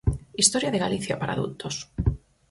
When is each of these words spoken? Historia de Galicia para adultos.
Historia 0.41 0.73
de 0.73 0.83
Galicia 0.85 1.15
para 1.21 1.33
adultos. 1.37 1.75